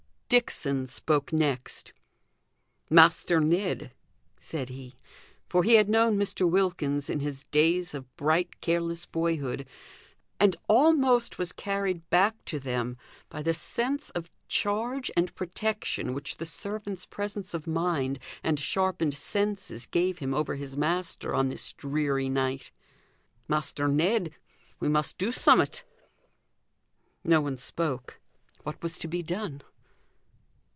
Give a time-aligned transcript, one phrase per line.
[0.33, 1.91] Dixon spoke next.
[2.89, 3.91] "Master Ned!"
[4.39, 4.95] said he
[5.49, 6.49] for he had known Mr.
[6.49, 9.67] Wilkins in his days of bright careless boyhood,
[10.39, 12.95] and almost was carried back to them
[13.27, 19.15] by the sense of charge and protection which the servant's presence of mind and sharpened
[19.17, 22.71] senses gave him over his master on this dreary night
[23.49, 24.33] "Master Ned!
[24.79, 25.83] we must do summut."
[27.21, 28.21] No one spoke.
[28.63, 29.61] What was to be done?